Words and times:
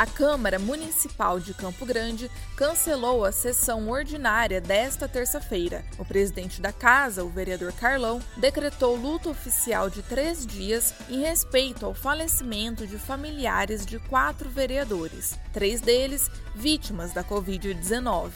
A 0.00 0.06
Câmara 0.06 0.58
Municipal 0.58 1.38
de 1.38 1.52
Campo 1.52 1.84
Grande 1.84 2.30
cancelou 2.56 3.22
a 3.22 3.30
sessão 3.30 3.90
ordinária 3.90 4.58
desta 4.58 5.06
terça-feira. 5.06 5.84
O 5.98 6.06
presidente 6.06 6.58
da 6.58 6.72
casa, 6.72 7.22
o 7.22 7.28
vereador 7.28 7.70
Carlão, 7.74 8.18
decretou 8.38 8.96
luto 8.96 9.28
oficial 9.28 9.90
de 9.90 10.02
três 10.02 10.46
dias 10.46 10.94
em 11.10 11.20
respeito 11.20 11.84
ao 11.84 11.92
falecimento 11.92 12.86
de 12.86 12.96
familiares 12.96 13.84
de 13.84 13.98
quatro 13.98 14.48
vereadores, 14.48 15.38
três 15.52 15.82
deles 15.82 16.30
vítimas 16.56 17.12
da 17.12 17.22
Covid-19. 17.22 18.30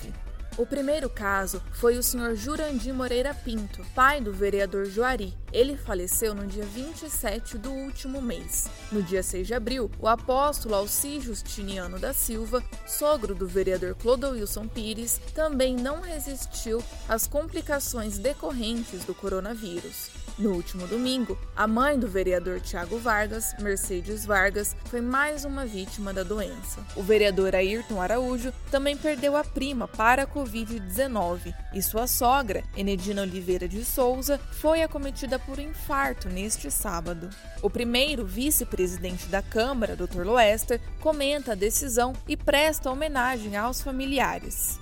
O 0.56 0.64
primeiro 0.64 1.10
caso 1.10 1.60
foi 1.72 1.98
o 1.98 2.02
Sr. 2.02 2.36
Jurandir 2.36 2.94
Moreira 2.94 3.34
Pinto, 3.34 3.84
pai 3.92 4.20
do 4.20 4.32
vereador 4.32 4.84
Juari. 4.84 5.34
Ele 5.52 5.76
faleceu 5.76 6.32
no 6.32 6.46
dia 6.46 6.64
27 6.64 7.58
do 7.58 7.72
último 7.72 8.22
mês. 8.22 8.70
No 8.92 9.02
dia 9.02 9.20
6 9.20 9.48
de 9.48 9.54
abril, 9.54 9.90
o 9.98 10.06
apóstolo 10.06 10.76
Alci 10.76 11.20
Justiniano 11.20 11.98
da 11.98 12.12
Silva, 12.12 12.62
sogro 12.86 13.34
do 13.34 13.48
vereador 13.48 13.96
Clodoilson 13.96 14.68
Pires, 14.68 15.20
também 15.34 15.74
não 15.74 16.00
resistiu 16.00 16.80
às 17.08 17.26
complicações 17.26 18.16
decorrentes 18.16 19.04
do 19.04 19.12
coronavírus. 19.12 20.23
No 20.36 20.50
último 20.50 20.84
domingo, 20.88 21.38
a 21.54 21.64
mãe 21.64 21.96
do 21.96 22.08
vereador 22.08 22.60
Tiago 22.60 22.98
Vargas, 22.98 23.54
Mercedes 23.60 24.26
Vargas, 24.26 24.74
foi 24.86 25.00
mais 25.00 25.44
uma 25.44 25.64
vítima 25.64 26.12
da 26.12 26.24
doença. 26.24 26.84
O 26.96 27.04
vereador 27.04 27.54
Ayrton 27.54 28.00
Araújo 28.00 28.52
também 28.68 28.96
perdeu 28.96 29.36
a 29.36 29.44
prima 29.44 29.86
para 29.86 30.24
a 30.24 30.26
Covid-19 30.26 31.54
e 31.72 31.80
sua 31.80 32.08
sogra, 32.08 32.64
Enedina 32.76 33.22
Oliveira 33.22 33.68
de 33.68 33.84
Souza, 33.84 34.40
foi 34.60 34.82
acometida 34.82 35.38
por 35.38 35.60
infarto 35.60 36.28
neste 36.28 36.68
sábado. 36.68 37.30
O 37.62 37.70
primeiro 37.70 38.26
vice-presidente 38.26 39.28
da 39.28 39.40
Câmara, 39.40 39.94
Dr. 39.94 40.24
Loester, 40.24 40.80
comenta 41.00 41.52
a 41.52 41.56
decisão 41.56 42.12
e 42.26 42.36
presta 42.36 42.90
homenagem 42.90 43.56
aos 43.56 43.80
familiares. 43.80 44.80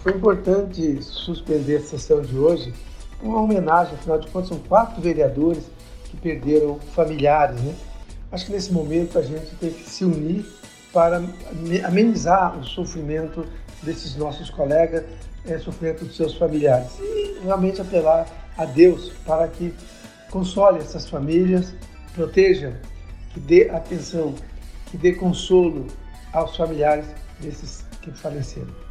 Foi 0.00 0.12
importante 0.12 1.00
suspender 1.00 1.76
a 1.76 1.80
sessão 1.80 2.20
de 2.20 2.36
hoje 2.36 2.74
uma 3.22 3.40
homenagem, 3.40 3.94
afinal 3.94 4.18
de 4.18 4.28
contas, 4.28 4.48
são 4.48 4.58
quatro 4.58 5.00
vereadores 5.00 5.64
que 6.04 6.16
perderam 6.16 6.78
familiares. 6.94 7.60
Né? 7.60 7.74
Acho 8.30 8.46
que 8.46 8.52
nesse 8.52 8.72
momento 8.72 9.18
a 9.18 9.22
gente 9.22 9.54
tem 9.56 9.70
que 9.70 9.88
se 9.88 10.04
unir 10.04 10.46
para 10.92 11.22
amenizar 11.84 12.58
o 12.58 12.64
sofrimento 12.64 13.44
desses 13.82 14.16
nossos 14.16 14.50
colegas, 14.50 15.04
é, 15.46 15.58
sofrimento 15.58 16.04
dos 16.04 16.16
seus 16.16 16.34
familiares. 16.34 16.90
E 17.00 17.40
realmente 17.42 17.80
apelar 17.80 18.26
a 18.56 18.64
Deus 18.64 19.12
para 19.24 19.46
que 19.48 19.72
console 20.30 20.78
essas 20.78 21.08
famílias, 21.08 21.72
proteja, 22.14 22.80
que 23.32 23.40
dê 23.40 23.70
atenção, 23.70 24.34
que 24.86 24.96
dê 24.96 25.12
consolo 25.12 25.86
aos 26.32 26.56
familiares 26.56 27.06
desses 27.40 27.84
que 28.02 28.10
faleceram. 28.10 28.87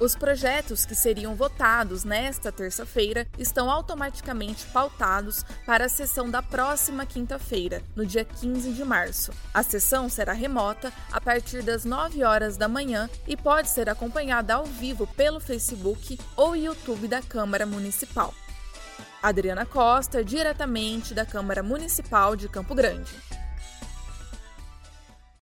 Os 0.00 0.16
projetos 0.16 0.84
que 0.84 0.94
seriam 0.94 1.36
votados 1.36 2.02
nesta 2.02 2.50
terça-feira 2.50 3.28
estão 3.38 3.70
automaticamente 3.70 4.66
pautados 4.66 5.44
para 5.64 5.84
a 5.84 5.88
sessão 5.88 6.28
da 6.28 6.42
próxima 6.42 7.06
quinta-feira, 7.06 7.80
no 7.94 8.04
dia 8.04 8.24
15 8.24 8.72
de 8.72 8.84
março. 8.84 9.30
A 9.52 9.62
sessão 9.62 10.08
será 10.08 10.32
remota 10.32 10.92
a 11.12 11.20
partir 11.20 11.62
das 11.62 11.84
9 11.84 12.24
horas 12.24 12.56
da 12.56 12.66
manhã 12.66 13.08
e 13.26 13.36
pode 13.36 13.68
ser 13.68 13.88
acompanhada 13.88 14.54
ao 14.54 14.64
vivo 14.64 15.06
pelo 15.06 15.38
Facebook 15.38 16.18
ou 16.36 16.56
YouTube 16.56 17.06
da 17.06 17.22
Câmara 17.22 17.64
Municipal. 17.64 18.34
Adriana 19.22 19.64
Costa, 19.64 20.24
diretamente 20.24 21.14
da 21.14 21.24
Câmara 21.24 21.62
Municipal 21.62 22.34
de 22.34 22.48
Campo 22.48 22.74
Grande. 22.74 23.12